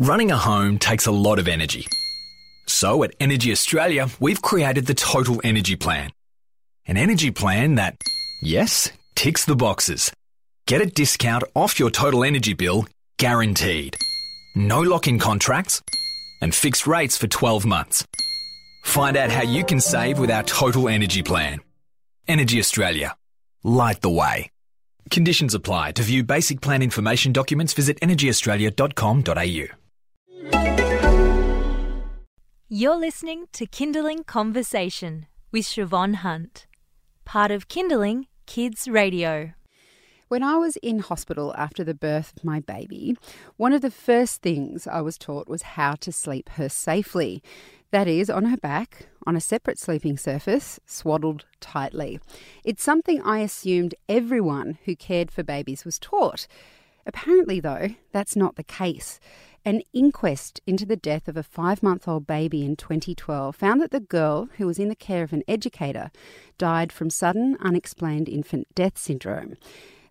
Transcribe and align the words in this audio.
Running 0.00 0.30
a 0.30 0.36
home 0.36 0.78
takes 0.78 1.06
a 1.06 1.10
lot 1.10 1.40
of 1.40 1.48
energy. 1.48 1.88
So 2.66 3.02
at 3.02 3.16
Energy 3.18 3.50
Australia, 3.50 4.06
we've 4.20 4.40
created 4.40 4.86
the 4.86 4.94
Total 4.94 5.40
Energy 5.42 5.74
Plan. 5.74 6.12
An 6.86 6.96
energy 6.96 7.32
plan 7.32 7.74
that, 7.74 8.00
yes, 8.40 8.92
ticks 9.16 9.44
the 9.44 9.56
boxes. 9.56 10.12
Get 10.68 10.80
a 10.80 10.86
discount 10.86 11.42
off 11.56 11.80
your 11.80 11.90
total 11.90 12.22
energy 12.22 12.52
bill, 12.52 12.86
guaranteed. 13.16 13.96
No 14.54 14.82
lock 14.82 15.08
in 15.08 15.18
contracts, 15.18 15.82
and 16.40 16.54
fixed 16.54 16.86
rates 16.86 17.16
for 17.16 17.26
12 17.26 17.66
months. 17.66 18.06
Find 18.84 19.16
out 19.16 19.30
how 19.30 19.42
you 19.42 19.64
can 19.64 19.80
save 19.80 20.20
with 20.20 20.30
our 20.30 20.44
Total 20.44 20.88
Energy 20.88 21.24
Plan. 21.24 21.58
Energy 22.28 22.60
Australia. 22.60 23.16
Light 23.64 24.00
the 24.00 24.10
way. 24.10 24.52
Conditions 25.10 25.54
apply. 25.54 25.90
To 25.92 26.02
view 26.04 26.22
basic 26.22 26.60
plan 26.60 26.82
information 26.82 27.32
documents, 27.32 27.72
visit 27.72 27.98
energyaustralia.com.au. 27.98 29.77
You're 32.70 32.98
listening 32.98 33.46
to 33.52 33.66
Kinderling 33.66 34.26
Conversation 34.26 35.24
with 35.50 35.64
Siobhan 35.64 36.16
Hunt, 36.16 36.66
part 37.24 37.50
of 37.50 37.66
Kinderling 37.66 38.26
Kids 38.44 38.86
Radio. 38.86 39.52
When 40.28 40.42
I 40.42 40.56
was 40.56 40.76
in 40.76 40.98
hospital 40.98 41.54
after 41.56 41.82
the 41.82 41.94
birth 41.94 42.34
of 42.36 42.44
my 42.44 42.60
baby, 42.60 43.16
one 43.56 43.72
of 43.72 43.80
the 43.80 43.90
first 43.90 44.42
things 44.42 44.86
I 44.86 45.00
was 45.00 45.16
taught 45.16 45.48
was 45.48 45.62
how 45.62 45.94
to 45.94 46.12
sleep 46.12 46.50
her 46.50 46.68
safely. 46.68 47.42
That 47.90 48.06
is, 48.06 48.28
on 48.28 48.44
her 48.44 48.58
back, 48.58 49.06
on 49.26 49.34
a 49.34 49.40
separate 49.40 49.78
sleeping 49.78 50.18
surface, 50.18 50.78
swaddled 50.84 51.46
tightly. 51.60 52.20
It's 52.64 52.82
something 52.82 53.22
I 53.22 53.38
assumed 53.38 53.94
everyone 54.10 54.76
who 54.84 54.94
cared 54.94 55.30
for 55.30 55.42
babies 55.42 55.86
was 55.86 55.98
taught. 55.98 56.46
Apparently, 57.06 57.60
though, 57.60 57.88
that's 58.12 58.36
not 58.36 58.56
the 58.56 58.62
case. 58.62 59.18
An 59.64 59.82
inquest 59.92 60.60
into 60.66 60.86
the 60.86 60.96
death 60.96 61.28
of 61.28 61.36
a 61.36 61.42
five 61.42 61.82
month 61.82 62.08
old 62.08 62.26
baby 62.26 62.64
in 62.64 62.76
2012 62.76 63.54
found 63.54 63.82
that 63.82 63.90
the 63.90 64.00
girl, 64.00 64.48
who 64.56 64.66
was 64.66 64.78
in 64.78 64.88
the 64.88 64.94
care 64.94 65.22
of 65.22 65.32
an 65.32 65.42
educator, 65.46 66.10
died 66.56 66.92
from 66.92 67.10
sudden 67.10 67.56
unexplained 67.60 68.28
infant 68.28 68.66
death 68.74 68.96
syndrome. 68.96 69.56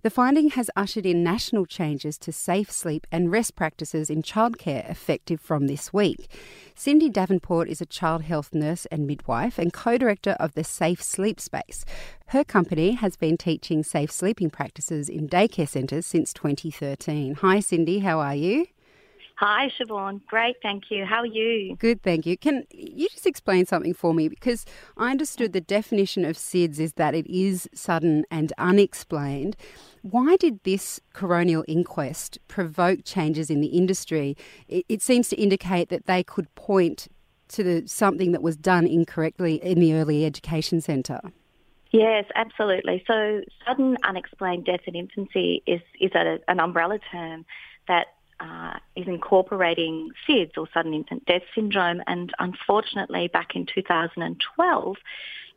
The 0.04 0.12
finding 0.12 0.52
has 0.52 0.70
ushered 0.76 1.06
in 1.06 1.23
national 1.23 1.66
changes 1.66 2.17
to 2.20 2.31
safe 2.31 2.72
sleep 2.72 3.08
and 3.12 3.31
rest 3.31 3.56
practices 3.56 4.09
in 4.09 4.22
childcare 4.22 4.89
effective 4.89 5.42
from 5.42 5.67
this 5.67 5.92
week. 5.92 6.30
Cindy 6.76 7.09
Davenport 7.09 7.67
is 7.67 7.82
a 7.82 7.86
child 7.86 8.22
health 8.22 8.54
nurse 8.54 8.86
and 8.86 9.08
midwife 9.08 9.58
and 9.58 9.73
co 9.73 9.98
director 9.98 10.38
of 10.39 10.54
the 10.54 10.64
Safe 10.64 11.02
Sleep 11.02 11.39
Space. 11.39 11.84
Her 12.28 12.44
company 12.44 12.92
has 12.92 13.16
been 13.16 13.38
teaching 13.38 13.84
safe 13.84 14.11
sleeping 14.11 14.50
practices 14.52 15.09
in 15.09 15.28
daycare 15.28 15.67
centres 15.67 16.06
since 16.06 16.32
2013. 16.32 17.36
Hi, 17.36 17.59
Cindy, 17.59 18.00
how 18.00 18.20
are 18.20 18.36
you? 18.36 18.67
Hi, 19.39 19.69
Siobhan. 19.80 20.25
Great, 20.25 20.55
thank 20.63 20.85
you. 20.89 21.05
How 21.05 21.17
are 21.17 21.25
you? 21.27 21.75
Good, 21.75 22.02
thank 22.02 22.25
you. 22.25 22.35
Can 22.35 22.63
you 22.71 23.07
just 23.07 23.27
explain 23.27 23.67
something 23.67 23.93
for 23.93 24.11
me? 24.11 24.30
Because 24.30 24.66
I 24.97 25.11
understood 25.11 25.53
the 25.53 25.61
definition 25.61 26.25
of 26.25 26.38
SIDS 26.38 26.80
is 26.80 26.93
that 26.93 27.13
it 27.13 27.27
is 27.27 27.69
sudden 27.71 28.25
and 28.31 28.52
unexplained. 28.58 29.55
Why 30.02 30.38
did 30.38 30.63
this 30.63 30.99
coronial 31.13 31.63
inquest 31.67 32.39
provoke 32.47 33.02
changes 33.03 33.52
in 33.52 33.61
the 33.61 33.67
industry? 33.67 34.35
It, 34.67 34.85
it 34.89 35.02
seems 35.03 35.30
to 35.30 35.35
indicate 35.35 35.89
that 35.89 36.08
they 36.08 36.23
could 36.23 36.53
point 36.55 37.08
to 37.49 37.63
the, 37.63 37.88
something 37.88 38.31
that 38.31 38.41
was 38.41 38.58
done 38.58 38.88
incorrectly 38.88 39.63
in 39.63 39.80
the 39.80 39.93
early 39.93 40.25
education 40.25 40.81
centre. 40.81 41.21
Yes, 41.91 42.25
absolutely. 42.33 43.03
So, 43.05 43.41
sudden 43.67 43.97
unexplained 44.03 44.65
death 44.65 44.81
in 44.88 44.95
infancy 44.95 45.61
is 45.67 45.80
is 46.02 46.11
a, 46.15 46.39
an 46.47 46.59
umbrella 46.59 46.99
term 47.11 47.45
that 47.88 48.08
uh, 48.39 48.73
is 48.95 49.07
incorporating 49.07 50.11
SIDS 50.27 50.57
or 50.57 50.67
sudden 50.73 50.93
infant 50.93 51.25
death 51.25 51.43
syndrome. 51.55 52.02
And 52.07 52.33
unfortunately, 52.39 53.27
back 53.27 53.55
in 53.55 53.66
2012, 53.66 54.97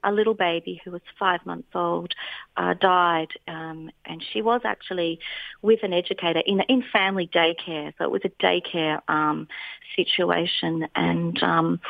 a 0.03 0.13
little 0.13 0.35
baby 0.35 0.81
who 0.85 0.91
was 0.91 1.03
five 1.19 1.45
months 1.45 1.69
old 1.75 2.15
uh, 2.57 2.75
died, 2.75 3.29
um, 3.47 3.91
and 4.05 4.25
she 4.33 4.43
was 4.43 4.63
actually 4.65 5.21
with 5.63 5.81
an 5.83 5.93
educator 5.93 6.43
in 6.47 6.61
in 6.69 6.83
family 6.93 7.29
daycare. 7.33 7.93
So 7.99 8.05
it 8.05 8.11
was 8.11 8.23
a 8.25 8.31
daycare 8.43 9.01
um, 9.09 9.49
situation, 9.97 10.87
and 10.95 11.43
um, 11.43 11.81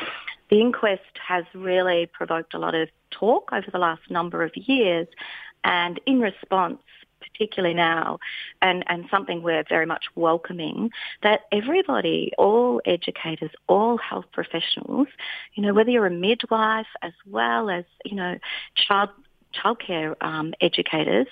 the 0.49 0.59
inquest 0.59 1.17
has 1.25 1.45
really 1.53 2.05
provoked 2.11 2.53
a 2.53 2.59
lot 2.59 2.75
of 2.75 2.89
talk 3.11 3.49
over 3.53 3.67
the 3.71 3.79
last 3.79 4.01
number 4.09 4.43
of 4.43 4.51
years. 4.55 5.07
And 5.63 5.99
in 6.05 6.19
response, 6.19 6.81
particularly 7.21 7.75
now, 7.75 8.19
and, 8.61 8.83
and 8.87 9.05
something 9.09 9.41
we're 9.41 9.63
very 9.67 9.85
much 9.85 10.05
welcoming, 10.15 10.91
that 11.23 11.41
everybody, 11.51 12.31
all 12.37 12.81
educators, 12.85 13.51
all 13.67 13.97
health 13.97 14.25
professionals, 14.31 15.07
you 15.53 15.63
know, 15.63 15.73
whether 15.73 15.89
you're 15.89 16.07
a 16.07 16.11
midwife 16.11 16.87
as 17.01 17.13
well 17.27 17.69
as, 17.69 17.85
you 18.05 18.15
know, 18.15 18.37
child 18.75 19.09
childcare 19.53 20.15
um, 20.21 20.53
educators 20.61 21.27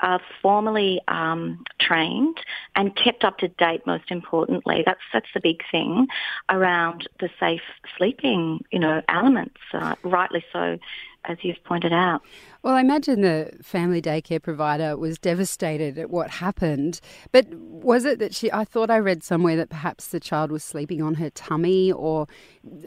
are 0.00 0.20
formally 0.42 1.00
um, 1.08 1.64
trained 1.80 2.38
and 2.76 2.94
kept 2.96 3.24
up 3.24 3.38
to 3.38 3.48
date. 3.48 3.86
Most 3.86 4.10
importantly, 4.10 4.82
that's 4.84 5.00
that's 5.12 5.26
the 5.34 5.40
big 5.40 5.62
thing 5.70 6.06
around 6.48 7.08
the 7.20 7.30
safe 7.40 7.62
sleeping, 7.96 8.64
you 8.70 8.78
know, 8.78 9.02
elements. 9.08 9.60
Uh, 9.72 9.94
rightly 10.02 10.44
so, 10.52 10.78
as 11.24 11.38
you've 11.42 11.62
pointed 11.64 11.92
out. 11.92 12.22
Well, 12.62 12.74
I 12.74 12.80
imagine 12.80 13.20
the 13.20 13.52
family 13.62 14.02
daycare 14.02 14.42
provider 14.42 14.96
was 14.96 15.18
devastated 15.18 15.96
at 15.96 16.10
what 16.10 16.28
happened. 16.30 17.00
But 17.30 17.48
was 17.54 18.04
it 18.04 18.18
that 18.18 18.34
she? 18.34 18.50
I 18.50 18.64
thought 18.64 18.90
I 18.90 18.98
read 18.98 19.22
somewhere 19.22 19.56
that 19.56 19.70
perhaps 19.70 20.08
the 20.08 20.18
child 20.18 20.50
was 20.50 20.64
sleeping 20.64 21.00
on 21.00 21.14
her 21.14 21.30
tummy, 21.30 21.92
or, 21.92 22.26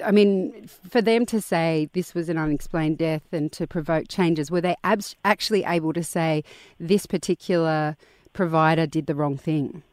I 0.04 0.12
mean, 0.12 0.68
for 0.68 1.02
them 1.02 1.26
to 1.28 1.40
say 1.40 1.90
this 1.94 2.14
was 2.14 2.28
an 2.28 2.38
unexplained 2.38 2.98
death 2.98 3.24
and 3.32 3.52
to 3.54 3.66
provoke 3.66 4.08
changes, 4.10 4.52
were 4.52 4.62
they 4.62 4.76
abs- 4.84 5.16
actually 5.24 5.64
able 5.64 5.94
to 5.94 6.04
say 6.04 6.44
this 6.80 7.01
particular 7.06 7.98
provider 8.34 8.86
did 8.86 9.08
the 9.08 9.16
wrong 9.16 9.38
thing? 9.38 9.84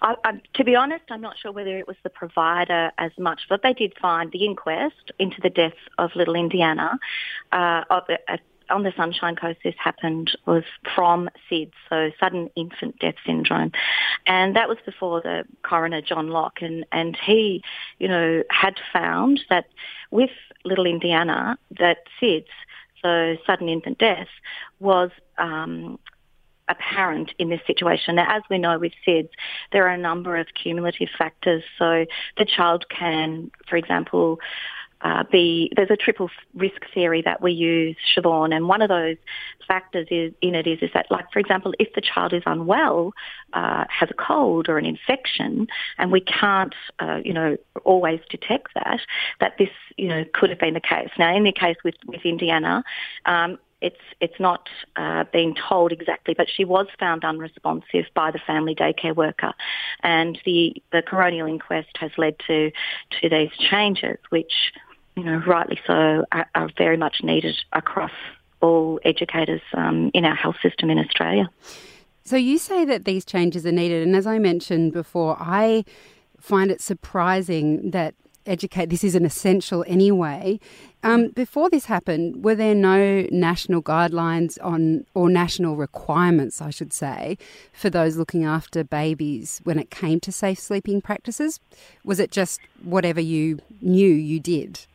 I, 0.00 0.14
I, 0.24 0.32
to 0.54 0.64
be 0.64 0.76
honest, 0.76 1.04
I'm 1.10 1.20
not 1.20 1.36
sure 1.38 1.50
whether 1.50 1.76
it 1.76 1.88
was 1.88 1.96
the 2.04 2.10
provider 2.10 2.92
as 2.98 3.10
much, 3.18 3.42
but 3.48 3.62
they 3.62 3.72
did 3.72 3.94
find 4.00 4.30
the 4.30 4.44
inquest 4.44 5.10
into 5.18 5.40
the 5.42 5.50
death 5.50 5.74
of 5.98 6.10
little 6.14 6.36
Indiana 6.36 6.98
uh, 7.52 7.82
of, 7.90 8.04
uh, 8.28 8.36
on 8.70 8.82
the 8.82 8.92
Sunshine 8.96 9.36
Coast 9.36 9.58
this 9.64 9.74
happened 9.82 10.36
was 10.46 10.64
from 10.94 11.28
SIDS, 11.50 11.72
so 11.88 12.10
sudden 12.20 12.50
infant 12.54 12.98
death 12.98 13.14
syndrome. 13.24 13.72
And 14.26 14.54
that 14.56 14.68
was 14.68 14.78
before 14.84 15.20
the 15.20 15.44
coroner, 15.62 16.00
John 16.02 16.28
Lock, 16.28 16.60
and, 16.60 16.84
and 16.92 17.16
he, 17.16 17.62
you 17.98 18.08
know, 18.08 18.42
had 18.50 18.74
found 18.92 19.40
that 19.50 19.66
with 20.10 20.30
little 20.64 20.86
Indiana, 20.86 21.58
that 21.78 21.98
SIDS, 22.20 22.46
so 23.02 23.36
sudden 23.46 23.68
infant 23.68 23.98
death, 23.98 24.28
was 24.80 25.10
um, 25.38 25.98
apparent 26.68 27.32
in 27.38 27.48
this 27.48 27.60
situation. 27.66 28.16
Now, 28.16 28.36
as 28.36 28.42
we 28.50 28.58
know 28.58 28.78
with 28.78 28.92
SIDS, 29.06 29.30
there 29.72 29.86
are 29.86 29.94
a 29.94 29.98
number 29.98 30.36
of 30.36 30.46
cumulative 30.60 31.08
factors. 31.16 31.62
So 31.78 32.04
the 32.36 32.44
child 32.44 32.86
can, 32.88 33.50
for 33.68 33.76
example, 33.76 34.38
uh, 35.02 35.24
there's 35.32 35.90
a 35.90 35.96
triple 35.96 36.30
risk 36.54 36.82
theory 36.92 37.22
that 37.22 37.40
we 37.40 37.52
use, 37.52 37.96
Siobhan, 38.16 38.54
and 38.54 38.68
one 38.68 38.82
of 38.82 38.88
those 38.88 39.16
factors 39.66 40.08
is 40.10 40.32
in 40.40 40.54
it 40.54 40.66
is 40.66 40.78
is 40.82 40.90
that, 40.94 41.06
like 41.10 41.30
for 41.32 41.38
example, 41.38 41.72
if 41.78 41.92
the 41.94 42.00
child 42.00 42.32
is 42.32 42.42
unwell, 42.46 43.12
uh, 43.52 43.84
has 43.88 44.10
a 44.10 44.14
cold 44.14 44.68
or 44.68 44.78
an 44.78 44.86
infection, 44.86 45.68
and 45.98 46.10
we 46.10 46.20
can't, 46.20 46.74
uh, 46.98 47.20
you 47.24 47.32
know, 47.32 47.56
always 47.84 48.20
detect 48.28 48.74
that, 48.74 49.00
that 49.40 49.52
this, 49.58 49.70
you 49.96 50.08
know, 50.08 50.24
could 50.34 50.50
have 50.50 50.58
been 50.58 50.74
the 50.74 50.80
case. 50.80 51.10
Now, 51.18 51.34
in 51.34 51.44
the 51.44 51.52
case 51.52 51.76
with 51.84 51.96
with 52.06 52.22
Indiana, 52.24 52.82
um, 53.26 53.58
it's 53.80 54.00
it's 54.20 54.40
not 54.40 54.68
uh, 54.96 55.24
being 55.32 55.54
told 55.54 55.92
exactly, 55.92 56.34
but 56.36 56.48
she 56.52 56.64
was 56.64 56.86
found 56.98 57.24
unresponsive 57.24 58.06
by 58.14 58.30
the 58.30 58.40
family 58.44 58.74
daycare 58.74 59.14
worker, 59.14 59.52
and 60.02 60.38
the 60.44 60.74
the 60.90 61.02
coronial 61.02 61.48
inquest 61.48 61.96
has 61.98 62.10
led 62.16 62.36
to 62.46 62.72
to 63.20 63.28
these 63.28 63.50
changes, 63.70 64.18
which 64.30 64.72
you 65.18 65.24
know 65.24 65.42
rightly 65.46 65.78
so 65.86 66.24
are, 66.32 66.48
are 66.54 66.70
very 66.78 66.96
much 66.96 67.22
needed 67.22 67.56
across 67.72 68.12
all 68.60 69.00
educators 69.04 69.60
um, 69.74 70.10
in 70.14 70.24
our 70.24 70.34
health 70.34 70.56
system 70.62 70.90
in 70.90 70.98
Australia. 70.98 71.48
So 72.24 72.36
you 72.36 72.58
say 72.58 72.84
that 72.84 73.04
these 73.04 73.24
changes 73.24 73.64
are 73.66 73.72
needed, 73.72 74.06
and 74.06 74.14
as 74.14 74.26
I 74.26 74.38
mentioned 74.38 74.92
before, 74.92 75.36
I 75.40 75.84
find 76.38 76.70
it 76.70 76.80
surprising 76.80 77.90
that 77.90 78.14
educate. 78.46 78.90
This 78.90 79.04
is 79.04 79.14
an 79.14 79.24
essential 79.24 79.84
anyway. 79.86 80.58
Um, 81.02 81.28
before 81.28 81.70
this 81.70 81.84
happened, 81.84 82.44
were 82.44 82.54
there 82.54 82.74
no 82.74 83.26
national 83.30 83.82
guidelines 83.82 84.58
on 84.62 85.04
or 85.14 85.28
national 85.28 85.76
requirements, 85.76 86.60
I 86.60 86.70
should 86.70 86.92
say, 86.92 87.38
for 87.72 87.90
those 87.90 88.16
looking 88.16 88.44
after 88.44 88.82
babies 88.82 89.60
when 89.64 89.78
it 89.78 89.90
came 89.90 90.18
to 90.20 90.32
safe 90.32 90.58
sleeping 90.58 91.00
practices? 91.00 91.60
Was 92.04 92.18
it 92.18 92.30
just 92.30 92.60
whatever 92.82 93.20
you 93.20 93.60
knew 93.80 94.08
you 94.08 94.40
did? 94.40 94.86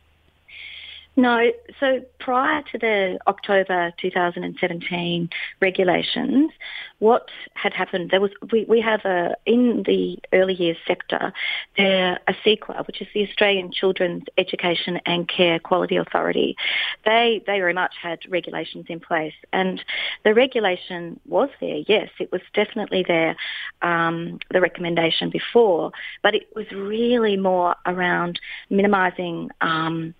No, 1.16 1.52
so 1.78 2.00
prior 2.18 2.62
to 2.72 2.78
the 2.78 3.18
October 3.28 3.92
2017 4.00 5.30
regulations, 5.60 6.50
what 6.98 7.28
had 7.54 7.72
happened, 7.72 8.10
there 8.10 8.20
was, 8.20 8.32
we, 8.50 8.64
we 8.64 8.80
have 8.80 9.04
a, 9.04 9.36
in 9.46 9.84
the 9.86 10.18
early 10.32 10.54
years 10.54 10.76
sector, 10.88 11.32
there, 11.76 12.18
ACECQA, 12.26 12.84
which 12.88 13.00
is 13.00 13.06
the 13.14 13.28
Australian 13.28 13.70
Children's 13.70 14.24
Education 14.38 15.00
and 15.06 15.28
Care 15.28 15.60
Quality 15.60 15.96
Authority, 15.96 16.56
they, 17.04 17.42
they 17.46 17.60
very 17.60 17.74
much 17.74 17.94
had 18.02 18.18
regulations 18.28 18.86
in 18.88 18.98
place. 18.98 19.34
And 19.52 19.84
the 20.24 20.34
regulation 20.34 21.20
was 21.26 21.48
there, 21.60 21.82
yes, 21.86 22.08
it 22.18 22.32
was 22.32 22.40
definitely 22.54 23.04
there, 23.06 23.36
um, 23.82 24.40
the 24.50 24.60
recommendation 24.60 25.30
before, 25.30 25.92
but 26.24 26.34
it 26.34 26.48
was 26.56 26.66
really 26.72 27.36
more 27.36 27.76
around 27.86 28.40
minimising 28.68 29.50
um, 29.60 30.12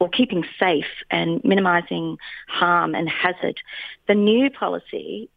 or 0.00 0.08
keeping 0.08 0.44
safe 0.58 0.86
and 1.10 1.42
minimising 1.44 2.18
harm 2.48 2.94
and 2.94 3.08
hazard. 3.08 3.60
The 4.08 4.14
new 4.14 4.50
policy 4.50 5.28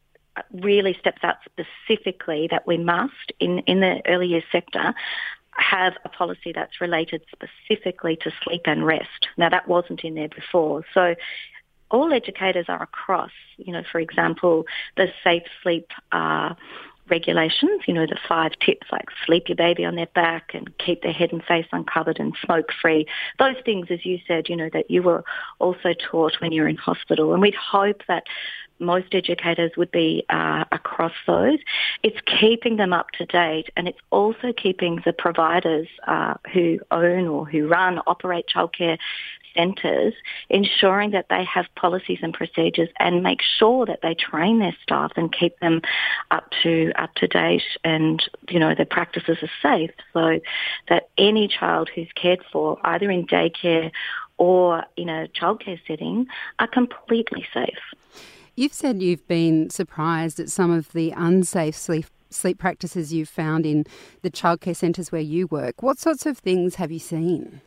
really 0.52 0.96
steps 1.00 1.24
out 1.24 1.36
specifically 1.46 2.48
that 2.50 2.66
we 2.66 2.78
must, 2.78 3.32
in, 3.40 3.60
in 3.60 3.82
the 3.82 4.02
early 4.08 4.28
years 4.28 4.44
sector, 4.52 4.96
have 5.52 5.94
a 6.04 6.10
policy 6.10 6.52
that's 6.52 6.82
related 6.82 7.24
specifically 7.32 8.16
to 8.16 8.32
sleep 8.44 8.62
and 8.66 8.84
rest. 8.86 9.28
Now 9.38 9.50
that 9.50 9.68
wasn't 9.68 10.04
in 10.04 10.16
there 10.16 10.30
before. 10.30 10.84
So 10.94 11.14
all 11.92 12.12
educators 12.12 12.66
are 12.70 12.82
across, 12.82 13.32
you 13.58 13.72
know, 13.72 13.84
for 13.92 14.00
example, 14.00 14.66
the 14.98 15.10
safe 15.24 15.44
sleep 15.62 15.92
uh, 16.12 16.56
regulations, 17.10 17.82
you 17.88 17.94
know, 17.94 18.06
the 18.06 18.18
five 18.28 18.54
tips 18.60 18.88
like 18.92 19.08
sleep 19.26 19.50
your 19.50 19.56
baby 19.56 19.86
on 19.86 19.96
their 19.96 20.08
back 20.08 20.52
and 20.54 20.76
keep 20.78 21.02
their 21.02 21.12
head 21.12 21.32
and 21.32 21.44
face 21.44 21.66
uncovered 21.72 22.20
and 22.20 22.36
smoke 22.44 22.70
free. 22.82 23.06
Those 23.40 23.56
things, 23.66 23.88
as 23.90 24.06
you 24.06 24.20
said, 24.28 24.50
you 24.50 24.56
know, 24.56 24.70
that 24.74 24.90
you 24.90 25.04
were 25.04 25.24
also 25.60 25.94
taught 25.94 26.40
when 26.40 26.52
you 26.52 26.62
were 26.62 26.68
in 26.68 26.78
hospital. 26.78 27.34
And 27.34 27.42
we'd 27.42 27.56
hope 27.56 28.04
that 28.08 28.24
most 28.80 29.14
educators 29.14 29.72
would 29.78 29.92
be 29.92 30.26
uh, 30.30 30.66
across 30.72 31.14
those. 31.28 31.60
It's 32.02 32.18
keeping 32.40 32.78
them 32.78 32.94
up 32.94 33.12
to 33.12 33.26
date 33.26 33.70
and 33.78 33.88
it's 33.88 34.00
also 34.10 34.52
keeping 34.56 35.02
the 35.06 35.14
providers 35.14 35.88
uh, 36.08 36.36
who 36.52 36.80
own 36.92 37.28
or 37.28 37.46
who 37.46 37.68
run, 37.68 38.00
operate 38.08 38.46
childcare 38.54 38.98
centres, 39.56 40.14
ensuring 40.50 41.12
that 41.12 41.28
they 41.30 41.44
have 41.44 41.66
policies 41.76 42.20
and 42.22 42.34
procedures 42.34 42.90
and 43.00 43.24
make 43.24 43.42
sure 43.60 43.86
that 43.86 44.00
they 44.02 44.14
train 44.16 44.60
their 44.60 44.76
staff 44.82 45.12
and 45.16 45.34
keep 45.34 45.60
them 45.60 45.82
up 46.32 46.52
to 46.64 46.92
up 46.96 47.14
to 47.16 47.28
date 47.28 47.64
and 47.84 48.24
you 48.50 48.60
know 48.60 48.74
their 48.76 48.86
practices 48.86 49.38
are 49.42 49.50
safe 49.62 49.92
so 50.14 50.40
that 50.90 51.10
any 51.18 51.48
child 51.48 51.90
who's 51.94 52.10
cared 52.16 52.44
for 52.52 52.78
either 52.84 53.10
in 53.10 53.26
daycare 53.26 53.92
or 54.38 54.84
in 54.98 55.10
a 55.10 55.28
childcare 55.40 55.80
setting 55.88 56.28
are 56.60 56.68
completely 56.68 57.46
safe. 57.54 57.80
You've 58.56 58.74
said 58.74 59.02
you've 59.02 59.28
been 59.28 59.70
surprised 59.70 60.40
at 60.40 60.50
some 60.50 60.72
of 60.72 60.92
the 60.94 61.12
unsafe 61.12 61.76
sleep 61.76 62.06
sleep 62.30 62.58
practices 62.58 63.14
you've 63.14 63.30
found 63.30 63.66
in 63.66 63.86
the 64.22 64.32
childcare 64.32 64.76
centres 64.76 65.12
where 65.12 65.22
you 65.22 65.48
work. 65.48 65.84
What 65.84 66.00
sorts 66.00 66.26
of 66.26 66.38
things 66.38 66.76
have 66.76 66.92
you 66.92 67.00
seen? 67.00 67.62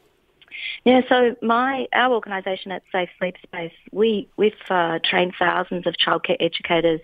Yeah, 0.84 1.00
so 1.08 1.36
my 1.42 1.86
our 1.92 2.14
organisation 2.14 2.72
at 2.72 2.82
Safe 2.92 3.08
Sleep 3.18 3.36
Space, 3.42 3.72
we 3.92 4.28
we've 4.36 4.52
uh, 4.70 4.98
trained 5.04 5.34
thousands 5.38 5.86
of 5.86 5.94
childcare 5.94 6.36
educators 6.40 7.00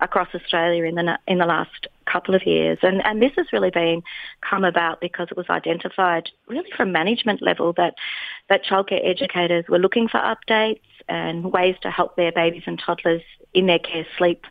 across 0.00 0.28
Australia 0.34 0.84
in 0.84 0.94
the 0.96 1.18
in 1.26 1.38
the 1.38 1.46
last 1.46 1.86
couple 2.06 2.34
of 2.34 2.46
years, 2.46 2.78
and 2.82 3.04
and 3.04 3.22
this 3.22 3.32
has 3.36 3.46
really 3.52 3.70
been 3.70 4.02
come 4.40 4.64
about 4.64 5.00
because 5.00 5.28
it 5.30 5.36
was 5.36 5.46
identified 5.48 6.30
really 6.48 6.70
from 6.76 6.92
management 6.92 7.42
level 7.42 7.72
that 7.74 7.94
that 8.48 8.64
childcare 8.64 9.04
educators 9.08 9.64
were 9.68 9.78
looking 9.78 10.08
for 10.08 10.18
updates 10.18 10.80
and 11.08 11.52
ways 11.52 11.76
to 11.82 11.90
help 11.90 12.16
their 12.16 12.32
babies 12.32 12.62
and 12.66 12.78
toddlers 12.84 13.22
in 13.54 13.66
their 13.66 13.78
care 13.78 14.06
sleep 14.16 14.44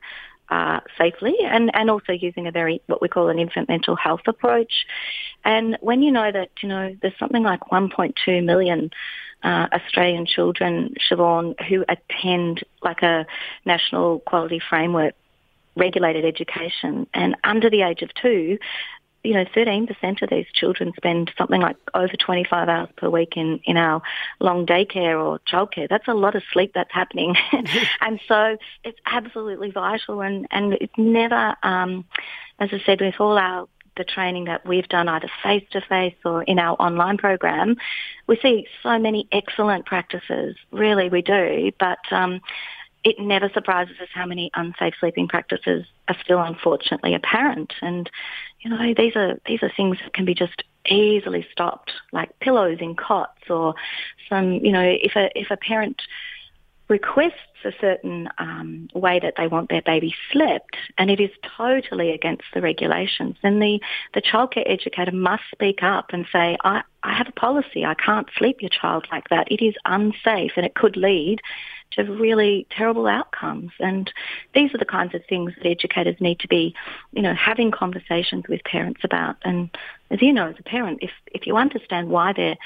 uh, 0.49 0.79
safely 0.97 1.35
and, 1.43 1.71
and 1.73 1.89
also 1.89 2.11
using 2.11 2.47
a 2.47 2.51
very, 2.51 2.81
what 2.87 3.01
we 3.01 3.07
call 3.07 3.29
an 3.29 3.39
infant 3.39 3.69
mental 3.69 3.95
health 3.95 4.21
approach. 4.27 4.85
And 5.45 5.77
when 5.81 6.01
you 6.01 6.11
know 6.11 6.31
that, 6.31 6.49
you 6.61 6.69
know, 6.69 6.95
there's 7.01 7.17
something 7.19 7.43
like 7.43 7.61
1.2 7.71 8.43
million 8.43 8.91
uh, 9.43 9.67
Australian 9.71 10.25
children, 10.25 10.95
Siobhan, 11.09 11.59
who 11.67 11.85
attend 11.87 12.63
like 12.83 13.01
a 13.03 13.25
national 13.65 14.19
quality 14.19 14.59
framework 14.69 15.15
regulated 15.75 16.25
education 16.25 17.07
and 17.13 17.35
under 17.43 17.69
the 17.69 17.83
age 17.83 18.01
of 18.01 18.13
two, 18.15 18.57
you 19.23 19.33
know, 19.33 19.45
13% 19.45 20.21
of 20.21 20.29
these 20.29 20.45
children 20.53 20.93
spend 20.95 21.31
something 21.37 21.59
like 21.61 21.77
over 21.93 22.13
25 22.15 22.69
hours 22.69 22.89
per 22.95 23.09
week 23.09 23.33
in, 23.35 23.59
in 23.65 23.77
our 23.77 24.01
long 24.39 24.65
daycare 24.65 25.21
or 25.21 25.39
childcare. 25.39 25.89
That's 25.89 26.07
a 26.07 26.13
lot 26.13 26.35
of 26.35 26.43
sleep 26.53 26.71
that's 26.73 26.91
happening. 26.91 27.35
and 28.01 28.19
so 28.27 28.57
it's 28.83 28.99
absolutely 29.05 29.71
vital 29.71 30.21
and, 30.21 30.47
and 30.51 30.73
it's 30.73 30.97
never, 30.97 31.55
um, 31.63 32.05
as 32.59 32.69
I 32.71 32.81
said, 32.85 33.01
with 33.01 33.15
all 33.19 33.37
our 33.37 33.67
the 33.97 34.03
training 34.05 34.45
that 34.45 34.65
we've 34.65 34.87
done 34.87 35.09
either 35.09 35.29
face 35.43 35.65
to 35.71 35.81
face 35.81 36.15
or 36.23 36.41
in 36.43 36.57
our 36.57 36.75
online 36.79 37.17
program, 37.17 37.75
we 38.27 38.37
see 38.41 38.65
so 38.81 38.97
many 38.97 39.27
excellent 39.31 39.85
practices. 39.85 40.55
Really, 40.71 41.09
we 41.09 41.21
do. 41.21 41.71
But 41.77 41.99
um, 42.09 42.39
it 43.03 43.19
never 43.19 43.49
surprises 43.53 43.95
us 44.01 44.09
how 44.13 44.25
many 44.25 44.51
unsafe 44.55 44.93
sleeping 44.99 45.27
practices 45.27 45.85
are 46.07 46.17
still 46.23 46.41
unfortunately 46.41 47.13
apparent. 47.13 47.73
And, 47.81 48.09
you 48.61 48.69
know, 48.69 48.93
these 48.95 49.15
are, 49.15 49.39
these 49.45 49.63
are 49.63 49.71
things 49.75 49.97
that 50.03 50.13
can 50.13 50.25
be 50.25 50.33
just 50.33 50.63
easily 50.87 51.45
stopped, 51.51 51.91
like 52.11 52.37
pillows 52.39 52.79
in 52.81 52.95
cots 52.95 53.49
or 53.49 53.75
some, 54.27 54.53
you 54.53 54.71
know, 54.71 54.83
if 54.83 55.15
a, 55.15 55.29
if 55.37 55.51
a 55.51 55.57
parent 55.57 56.01
requests 56.89 57.35
a 57.63 57.71
certain 57.79 58.27
um, 58.37 58.89
way 58.93 59.19
that 59.19 59.35
they 59.37 59.47
want 59.47 59.69
their 59.69 59.81
baby 59.81 60.13
slept 60.31 60.75
and 60.97 61.11
it 61.11 61.19
is 61.19 61.29
totally 61.57 62.11
against 62.11 62.45
the 62.53 62.61
regulations, 62.61 63.35
then 63.43 63.59
the, 63.59 63.79
the 64.13 64.21
childcare 64.21 64.63
educator 64.65 65.11
must 65.11 65.43
speak 65.51 65.83
up 65.83 66.07
and 66.11 66.25
say, 66.31 66.57
I, 66.63 66.81
I 67.03 67.13
have 67.13 67.27
a 67.27 67.33
policy, 67.33 67.85
I 67.85 67.93
can't 67.93 68.27
sleep 68.37 68.61
your 68.61 68.69
child 68.69 69.07
like 69.11 69.29
that. 69.29 69.51
It 69.51 69.63
is 69.63 69.75
unsafe 69.85 70.53
and 70.55 70.65
it 70.65 70.73
could 70.73 70.97
lead 70.97 71.41
to 72.03 72.11
really 72.11 72.67
terrible 72.69 73.07
outcomes. 73.07 73.71
And 73.79 74.11
these 74.53 74.73
are 74.73 74.77
the 74.77 74.85
kinds 74.85 75.13
of 75.15 75.21
things 75.27 75.53
that 75.57 75.69
educators 75.69 76.15
need 76.19 76.39
to 76.39 76.47
be, 76.47 76.75
you 77.11 77.21
know, 77.21 77.33
having 77.33 77.71
conversations 77.71 78.45
with 78.47 78.63
parents 78.63 79.01
about. 79.03 79.37
And 79.43 79.69
as 80.11 80.21
you 80.21 80.33
know, 80.33 80.47
as 80.47 80.55
a 80.59 80.63
parent, 80.63 80.99
if, 81.01 81.11
if 81.27 81.47
you 81.47 81.57
understand 81.57 82.09
why 82.09 82.33
they're, 82.33 82.57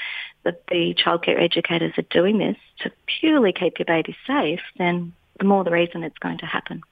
the, 0.44 0.56
the 0.70 0.94
childcare 0.94 1.40
educators 1.40 1.92
are 1.96 2.02
doing 2.10 2.38
this 2.38 2.56
to 2.80 2.92
purely 3.06 3.52
keep 3.52 3.78
your 3.78 3.86
baby 3.86 4.16
safe, 4.26 4.60
then 4.78 5.12
the 5.38 5.44
more 5.44 5.64
the 5.64 5.70
reason 5.70 6.02
it's 6.02 6.18
going 6.18 6.38
to 6.38 6.46
happen. 6.46 6.82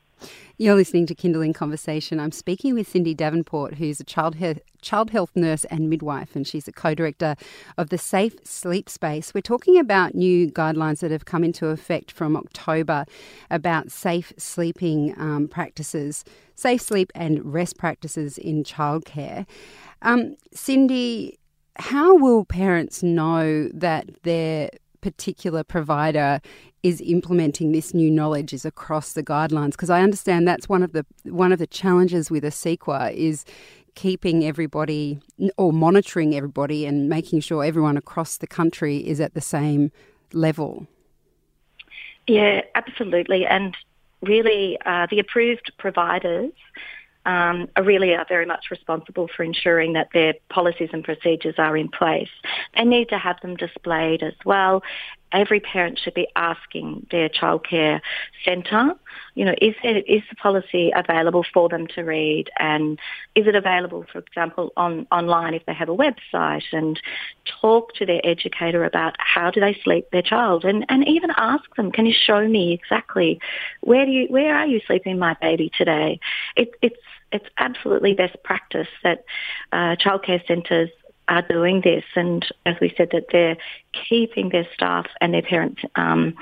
You're 0.63 0.77
listening 0.77 1.07
to 1.07 1.15
Kinderling 1.17 1.57
Conversation. 1.57 2.21
I'm 2.21 2.31
speaking 2.31 2.77
with 2.77 2.89
Cindy 2.89 3.15
Davenport, 3.15 3.75
who's 3.75 3.99
a 3.99 4.05
child, 4.05 4.37
child 4.81 5.11
health 5.11 5.33
nurse 5.35 5.65
and 5.65 5.91
midwife, 5.91 6.37
and 6.37 6.47
she's 6.47 6.69
a 6.69 6.73
co 6.73 6.95
director 6.95 7.35
of 7.77 7.89
the 7.89 7.99
Safe 7.99 8.37
Sleep 8.45 8.89
Space. 8.89 9.35
We're 9.35 9.41
talking 9.41 9.77
about 9.77 10.15
new 10.15 10.49
guidelines 10.49 11.01
that 11.01 11.11
have 11.11 11.25
come 11.25 11.43
into 11.43 11.67
effect 11.67 12.13
from 12.13 12.37
October 12.37 13.07
about 13.51 13.91
safe 13.91 14.33
sleeping 14.39 15.17
um, 15.19 15.49
practices, 15.49 16.25
safe 16.55 16.81
sleep 16.81 17.11
and 17.13 17.45
rest 17.53 17.77
practices 17.77 18.39
in 18.39 18.63
childcare. 18.63 19.47
Um, 20.03 20.37
Cindy, 20.55 21.41
how 21.75 22.17
will 22.17 22.45
parents 22.45 23.03
know 23.03 23.69
that 23.75 24.23
their 24.23 24.71
particular 25.03 25.63
provider 25.63 26.41
is 26.83 27.01
implementing 27.03 27.73
this 27.73 27.93
new 27.93 28.11
knowledge 28.11 28.55
is 28.55 28.65
across 28.65 29.13
the 29.13 29.23
guidelines 29.23 29.73
because 29.73 29.91
I 29.91 30.03
understand 30.03 30.49
that's 30.49 30.69
one 30.69 30.83
of 30.83 30.93
the 30.93 31.05
one 31.25 31.53
of 31.53 31.59
the 31.59 31.67
challenges 31.67 32.31
with 32.31 32.45
a 32.45 32.49
ACECQA 32.49 33.13
is 33.13 33.45
keeping 33.95 34.45
everybody 34.45 35.21
or 35.59 35.73
monitoring 35.73 36.35
everybody 36.35 36.87
and 36.87 37.09
making 37.09 37.41
sure 37.41 37.63
everyone 37.63 37.99
across 37.99 38.39
the 38.39 38.47
country 38.47 38.97
is 39.07 39.21
at 39.21 39.35
the 39.35 39.41
same 39.41 39.93
level. 40.33 40.87
Yeah, 42.27 42.63
absolutely, 42.75 43.45
and 43.45 43.77
really 44.23 44.79
uh, 44.87 45.07
the 45.11 45.19
approved 45.19 45.73
providers 45.79 46.53
um, 47.25 47.69
really 47.83 48.15
are 48.15 48.27
very 48.29 48.47
much 48.47 48.67
responsible 48.71 49.29
for 49.35 49.43
ensuring 49.43 49.93
that 49.93 50.09
their 50.13 50.35
policies 50.49 50.91
and 50.93 51.05
procedures 51.05 51.55
are 51.59 51.77
in 51.77 51.89
place. 51.89 52.31
They 52.77 52.85
need 52.85 53.09
to 53.11 53.19
have 53.19 53.41
them 53.41 53.57
displayed 53.57 54.23
as 54.23 54.35
well. 54.45 54.83
Every 55.33 55.61
parent 55.61 55.99
should 55.99 56.13
be 56.13 56.29
asking 56.37 57.07
their 57.11 57.31
childcare 57.31 58.03
centre, 58.45 58.91
you 59.35 59.47
know, 59.47 59.55
is 59.63 59.75
the 59.83 60.37
policy 60.37 60.93
available 60.95 61.43
for 61.55 61.71
them 61.71 61.87
to 61.95 62.03
read 62.03 62.51
and 62.59 62.99
is 63.35 63.47
it 63.47 63.55
available, 63.55 64.05
for 64.13 64.19
example, 64.19 64.73
on 64.77 65.07
online 65.11 65.55
if 65.55 65.65
they 65.65 65.73
have 65.73 65.89
a 65.89 65.97
website 65.97 66.65
and 66.73 67.01
talk 67.47 67.95
to 67.95 68.05
their 68.05 68.21
educator 68.25 68.85
about 68.85 69.17
how 69.19 69.51
do 69.51 69.59
they 69.59 69.75
sleep 69.83 70.11
their 70.13 70.21
child 70.21 70.67
and, 70.67 70.85
and 70.91 71.09
even 71.09 71.31
ask 71.39 71.65
them, 71.77 71.91
can 71.91 72.05
you 72.05 72.15
show 72.15 72.47
me 72.47 72.75
exactly 72.75 73.41
where 73.81 74.05
do 74.05 74.13
you, 74.13 74.27
where 74.29 74.55
are 74.55 74.67
you 74.67 74.83
sleeping 74.87 75.19
my 75.19 75.35
baby 75.41 75.71
today? 75.79 76.21
It, 76.57 76.75
it's 76.83 76.97
it's 77.33 77.47
absolutely 77.59 78.15
best 78.15 78.37
practice 78.43 78.89
that 79.03 79.25
uh, 79.73 79.97
childcare 79.97 80.47
centres 80.47 80.91
are 81.29 81.43
doing 81.43 81.81
this, 81.83 82.05
and 82.15 82.45
as 82.67 82.77
we 82.81 82.93
said, 82.97 83.11
that 83.13 83.27
they're 83.33 83.57
keeping 84.09 84.51
their 84.51 84.67
staff 84.75 85.07
and 85.21 85.33
their 85.33 85.43
parents 85.43 85.81
um, 85.97 86.35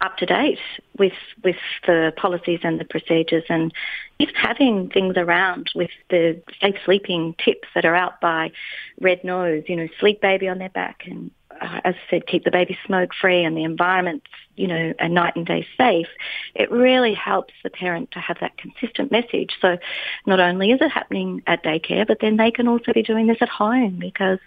up 0.00 0.16
to 0.18 0.26
date 0.26 0.58
with 0.98 1.12
with 1.42 1.56
the 1.86 2.12
policies 2.16 2.60
and 2.62 2.80
the 2.80 2.84
procedures, 2.84 3.44
and 3.48 3.72
even 4.18 4.34
having 4.34 4.88
things 4.90 5.16
around 5.16 5.70
with 5.74 5.90
the 6.10 6.40
safe 6.60 6.76
sleeping 6.84 7.34
tips 7.44 7.68
that 7.74 7.84
are 7.84 7.94
out 7.94 8.20
by 8.20 8.52
Red 9.00 9.24
Nose, 9.24 9.64
you 9.66 9.76
know, 9.76 9.88
sleep 9.98 10.20
baby 10.20 10.48
on 10.48 10.58
their 10.58 10.70
back 10.70 11.04
and 11.06 11.30
Uh, 11.60 11.80
as 11.84 11.94
I 11.94 12.10
said, 12.10 12.26
keep 12.26 12.44
the 12.44 12.50
baby 12.50 12.76
smoke 12.86 13.10
free 13.14 13.44
and 13.44 13.56
the 13.56 13.64
environment, 13.64 14.22
you 14.56 14.66
know, 14.66 14.92
a 14.98 15.08
night 15.08 15.36
and 15.36 15.46
day 15.46 15.66
safe, 15.76 16.08
it 16.54 16.70
really 16.70 17.14
helps 17.14 17.54
the 17.62 17.70
parent 17.70 18.10
to 18.12 18.18
have 18.18 18.38
that 18.40 18.56
consistent 18.56 19.10
message. 19.12 19.52
So 19.60 19.78
not 20.26 20.40
only 20.40 20.72
is 20.72 20.80
it 20.80 20.90
happening 20.90 21.42
at 21.46 21.62
daycare, 21.62 22.06
but 22.06 22.18
then 22.20 22.36
they 22.36 22.50
can 22.50 22.68
also 22.68 22.92
be 22.92 23.02
doing 23.02 23.26
this 23.26 23.38
at 23.40 23.48
home 23.48 23.98
because 23.98 24.38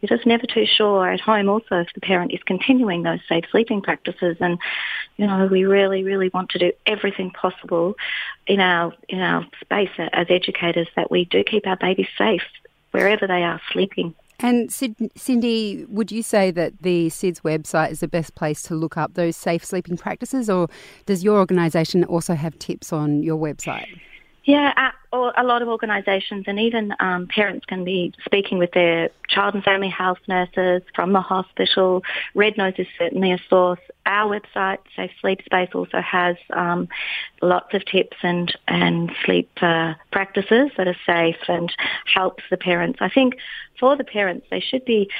you're 0.00 0.16
just 0.16 0.26
never 0.26 0.46
too 0.46 0.66
sure 0.66 1.08
at 1.08 1.20
home 1.20 1.48
also 1.48 1.80
if 1.80 1.88
the 1.94 2.00
parent 2.00 2.32
is 2.32 2.40
continuing 2.44 3.02
those 3.02 3.20
safe 3.28 3.44
sleeping 3.50 3.80
practices. 3.80 4.36
And, 4.40 4.58
you 5.16 5.26
know, 5.26 5.46
we 5.46 5.64
really, 5.64 6.04
really 6.04 6.30
want 6.30 6.50
to 6.50 6.58
do 6.58 6.72
everything 6.86 7.30
possible 7.30 7.94
in 8.46 8.60
our, 8.60 8.92
in 9.08 9.20
our 9.20 9.46
space 9.60 9.90
as 9.98 10.26
educators 10.30 10.88
that 10.96 11.10
we 11.10 11.24
do 11.26 11.44
keep 11.44 11.66
our 11.66 11.76
babies 11.76 12.08
safe 12.18 12.42
wherever 12.90 13.26
they 13.26 13.42
are 13.42 13.60
sleeping. 13.72 14.14
And 14.38 14.70
Cindy, 14.70 15.86
would 15.88 16.12
you 16.12 16.22
say 16.22 16.50
that 16.50 16.82
the 16.82 17.08
SIDS 17.08 17.40
website 17.40 17.90
is 17.90 18.00
the 18.00 18.08
best 18.08 18.34
place 18.34 18.60
to 18.62 18.74
look 18.74 18.96
up 18.96 19.14
those 19.14 19.36
safe 19.36 19.64
sleeping 19.64 19.96
practices, 19.96 20.50
or 20.50 20.68
does 21.06 21.24
your 21.24 21.38
organisation 21.38 22.04
also 22.04 22.34
have 22.34 22.58
tips 22.58 22.92
on 22.92 23.22
your 23.22 23.38
website? 23.38 23.86
Yeah, 24.46 24.92
a 25.12 25.42
lot 25.42 25.60
of 25.60 25.66
organisations 25.66 26.44
and 26.46 26.60
even 26.60 26.94
um, 27.00 27.26
parents 27.26 27.66
can 27.66 27.82
be 27.82 28.14
speaking 28.24 28.58
with 28.58 28.70
their 28.70 29.10
child 29.28 29.54
and 29.54 29.64
family 29.64 29.88
health 29.88 30.18
nurses 30.28 30.82
from 30.94 31.12
the 31.12 31.20
hospital. 31.20 32.04
Red 32.36 32.56
Nose 32.56 32.74
is 32.78 32.86
certainly 32.96 33.32
a 33.32 33.38
source. 33.50 33.80
Our 34.06 34.38
website, 34.38 34.78
Safe 34.94 35.10
Sleep 35.20 35.42
Space, 35.44 35.70
also 35.74 36.00
has 36.00 36.36
um, 36.52 36.88
lots 37.42 37.74
of 37.74 37.84
tips 37.86 38.18
and 38.22 38.56
and 38.68 39.10
sleep 39.24 39.50
uh, 39.62 39.94
practices 40.12 40.70
that 40.76 40.86
are 40.86 40.96
safe 41.04 41.42
and 41.48 41.72
helps 42.14 42.44
the 42.48 42.56
parents. 42.56 42.98
I 43.00 43.08
think 43.08 43.38
for 43.80 43.96
the 43.96 44.04
parents, 44.04 44.46
they 44.48 44.60
should 44.60 44.84
be 44.84 45.10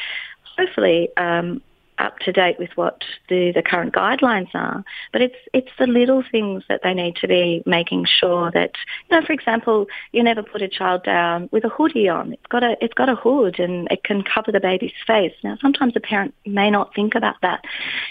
hopefully 0.56 1.08
um, 1.16 1.62
up 1.98 2.18
to 2.20 2.32
date 2.32 2.58
with 2.58 2.70
what 2.74 3.02
the, 3.28 3.52
the 3.52 3.62
current 3.62 3.94
guidelines 3.94 4.54
are. 4.54 4.84
But 5.12 5.22
it's 5.22 5.36
it's 5.52 5.70
the 5.78 5.86
little 5.86 6.22
things 6.30 6.64
that 6.68 6.80
they 6.82 6.94
need 6.94 7.16
to 7.16 7.28
be 7.28 7.62
making 7.66 8.06
sure 8.06 8.50
that 8.52 8.72
you 9.10 9.18
know, 9.18 9.26
for 9.26 9.32
example, 9.32 9.86
you 10.12 10.22
never 10.22 10.42
put 10.42 10.62
a 10.62 10.68
child 10.68 11.04
down 11.04 11.48
with 11.52 11.64
a 11.64 11.68
hoodie 11.68 12.08
on. 12.08 12.32
It's 12.34 12.46
got 12.48 12.62
a 12.62 12.76
it's 12.80 12.94
got 12.94 13.08
a 13.08 13.14
hood 13.14 13.58
and 13.58 13.88
it 13.90 14.04
can 14.04 14.22
cover 14.22 14.52
the 14.52 14.60
baby's 14.60 14.92
face. 15.06 15.34
Now 15.42 15.56
sometimes 15.60 15.94
a 15.96 16.00
parent 16.00 16.34
may 16.44 16.70
not 16.70 16.94
think 16.94 17.14
about 17.14 17.36
that. 17.42 17.64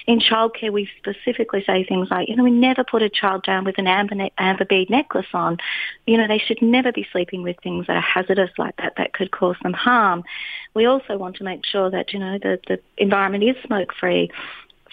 In 0.08 0.20
childcare 0.20 0.72
we 0.72 0.90
specifically 0.98 1.64
say 1.66 1.84
things 1.84 2.10
like, 2.10 2.28
you 2.30 2.36
know, 2.36 2.44
we 2.44 2.52
never 2.52 2.84
put 2.84 3.02
a 3.02 3.10
child 3.10 3.44
down 3.44 3.66
with 3.66 3.78
an 3.78 3.88
amber 3.88 4.16
ne- 4.16 4.34
amber 4.38 4.66
bead 4.66 4.90
necklace 4.90 5.26
on. 5.34 5.58
You 6.06 6.18
know, 6.18 6.28
they 6.28 6.40
should 6.40 6.62
never 6.62 6.92
be 6.92 7.08
sleeping 7.12 7.44
with 7.44 7.58
things 7.62 7.88
that 7.88 7.96
are 7.96 8.02
hazardous 8.02 8.52
like 8.58 8.76
that 8.78 8.94
that 8.98 9.14
could 9.14 9.32
cause 9.32 9.56
them 9.64 9.74
harm. 9.74 10.24
We 10.74 10.86
also 10.86 11.18
want 11.18 11.38
to 11.38 11.44
make 11.44 11.66
sure 11.66 11.90
that, 11.90 12.12
you 12.12 12.20
know, 12.20 12.38
the, 12.38 12.60
the 12.68 12.80
environment 12.98 13.44
is 13.44 13.56
smoke 13.76 13.94
free 14.00 14.32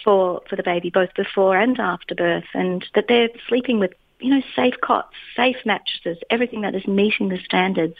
for, 0.03 0.41
for 0.49 0.55
the 0.55 0.63
baby 0.63 0.89
both 0.89 1.13
before 1.15 1.57
and 1.57 1.79
after 1.79 2.15
birth 2.15 2.43
and 2.53 2.85
that 2.95 3.05
they're 3.07 3.29
sleeping 3.47 3.79
with 3.79 3.93
you 4.19 4.29
know, 4.29 4.41
safe 4.55 4.75
cots, 4.81 5.15
safe 5.35 5.57
mattresses, 5.65 6.17
everything 6.29 6.61
that 6.61 6.73
is 6.73 6.87
meeting 6.87 7.27
the 7.27 7.39
standards 7.43 7.95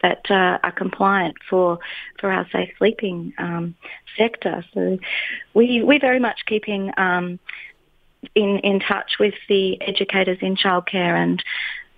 that 0.00 0.22
uh, 0.30 0.58
are 0.62 0.70
compliant 0.70 1.34
for 1.50 1.80
for 2.20 2.30
our 2.30 2.48
safe 2.50 2.70
sleeping 2.78 3.34
um, 3.38 3.74
sector. 4.16 4.64
So 4.72 4.98
we 5.54 5.82
we're 5.82 5.98
very 5.98 6.20
much 6.20 6.46
keeping 6.46 6.92
um, 6.96 7.40
in 8.36 8.60
in 8.60 8.78
touch 8.78 9.16
with 9.18 9.34
the 9.48 9.80
educators 9.82 10.38
in 10.40 10.54
childcare 10.54 11.20
and 11.20 11.42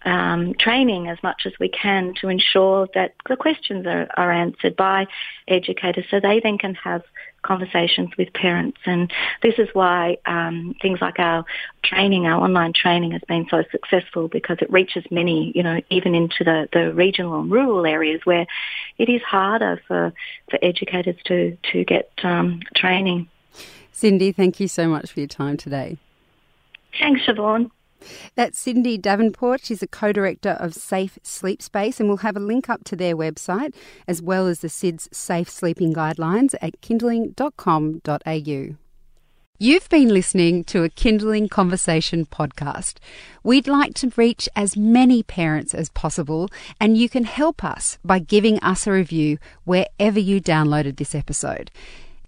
um, 0.05 0.55
training 0.55 1.09
as 1.09 1.19
much 1.23 1.43
as 1.47 1.53
we 1.59 1.69
can 1.69 2.15
to 2.21 2.29
ensure 2.29 2.89
that 2.95 3.15
the 3.29 3.37
questions 3.37 3.87
are, 3.87 4.09
are 4.17 4.33
answered 4.33 4.77
by 4.77 5.07
educators 5.47 6.05
so 6.11 6.21
they 6.21 6.41
then 6.41 6.59
can 6.59 6.75
have 6.75 7.03
conversations 7.43 8.11
with 8.19 8.33
parents. 8.33 8.79
And 8.85 9.13
this 9.43 9.55
is 9.59 9.69
why 9.73 10.19
um, 10.27 10.75
things 10.83 11.01
like 11.01 11.19
our 11.19 11.45
training, 11.83 12.27
our 12.27 12.43
online 12.43 12.73
training 12.73 13.13
has 13.13 13.23
been 13.29 13.47
so 13.51 13.65
successful 13.71 14.29
because 14.29 14.59
it 14.61 14.71
reaches 14.71 15.05
many, 15.11 15.53
you 15.55 15.63
know, 15.63 15.81
even 15.91 16.15
into 16.15 16.45
the, 16.45 16.69
the 16.73 16.93
regional 16.93 17.41
and 17.41 17.51
rural 17.51 17.87
areas 17.87 18.21
where 18.25 18.47
it 18.99 19.09
is 19.09 19.23
harder 19.23 19.81
for, 19.87 20.13
for 20.51 20.59
educators 20.63 21.17
to, 21.25 21.57
to 21.73 21.85
get 21.85 22.11
um, 22.23 22.61
training. 22.75 23.29
Cindy, 23.93 24.33
thank 24.33 24.61
you 24.61 24.69
so 24.69 24.89
much 24.89 25.13
for 25.13 25.21
your 25.21 25.29
time 25.29 25.57
today. 25.57 25.99
Thanks, 26.99 27.23
Siobhan. 27.23 27.71
That's 28.35 28.59
Cindy 28.59 28.99
Davenport. 28.99 29.65
She's 29.65 29.83
a 29.83 29.87
co 29.87 30.13
director 30.13 30.57
of 30.61 30.75
Safe 30.75 31.19
Sleep 31.23 31.63
Space, 31.63 32.01
and 32.01 32.09
we'll 32.09 32.19
have 32.19 32.37
a 32.37 32.41
link 32.41 32.69
up 32.69 32.85
to 32.85 32.97
their 32.97 33.17
website 33.17 33.75
as 34.07 34.23
well 34.23 34.47
as 34.47 34.61
the 34.61 34.69
SIDS 34.69 35.13
Safe 35.13 35.49
Sleeping 35.49 35.93
Guidelines 35.93 36.55
at 36.61 36.81
kinderling.com.au. 36.81 38.77
You've 39.61 39.89
been 39.89 40.11
listening 40.11 40.63
to 40.65 40.85
a 40.85 40.89
Kinderling 40.89 41.51
Conversation 41.51 42.27
podcast. 42.27 42.99
We'd 43.43 43.67
like 43.67 43.95
to 43.95 44.13
reach 44.15 44.49
as 44.55 44.77
many 44.77 45.25
parents 45.25 45.75
as 45.75 45.89
possible, 45.89 46.49
and 46.81 46.97
you 46.97 47.09
can 47.09 47.25
help 47.25 47.65
us 47.65 47.99
by 48.05 48.21
giving 48.21 48.61
us 48.61 48.87
a 48.87 48.93
review 48.93 49.39
wherever 49.65 50.21
you 50.21 50.41
downloaded 50.41 50.97
this 50.99 51.13
episode. 51.13 51.73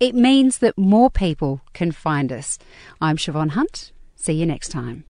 It 0.01 0.17
means 0.17 0.59
that 0.59 0.77
more 0.77 1.09
people 1.09 1.61
can 1.73 1.93
find 1.93 2.33
us. 2.33 2.59
I'm 3.01 3.17
Siobhan 3.17 3.51
Hunt. 3.51 3.93
See 4.17 4.33
you 4.33 4.47
next 4.47 4.71
time. 4.71 5.05